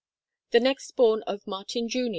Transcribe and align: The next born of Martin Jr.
The 0.49 0.59
next 0.59 0.95
born 0.95 1.21
of 1.27 1.45
Martin 1.45 1.87
Jr. 1.87 2.09